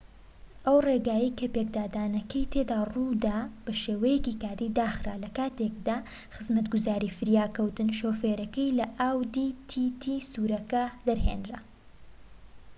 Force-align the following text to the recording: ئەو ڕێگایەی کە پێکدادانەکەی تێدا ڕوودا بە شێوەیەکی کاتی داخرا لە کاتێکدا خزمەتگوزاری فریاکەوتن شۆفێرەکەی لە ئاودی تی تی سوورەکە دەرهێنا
ئەو 0.65 0.77
ڕێگایەی 0.87 1.35
کە 1.39 1.47
پێکدادانەکەی 1.55 2.49
تێدا 2.53 2.79
ڕوودا 2.93 3.39
بە 3.65 3.73
شێوەیەکی 3.83 4.39
کاتی 4.43 4.73
داخرا 4.79 5.15
لە 5.23 5.29
کاتێکدا 5.37 5.97
خزمەتگوزاری 6.35 7.15
فریاکەوتن 7.17 7.89
شۆفێرەکەی 7.99 8.75
لە 8.79 8.85
ئاودی 8.99 9.49
تی 9.69 9.83
تی 10.01 10.15
سوورەکە 10.31 10.83
دەرهێنا 11.07 11.59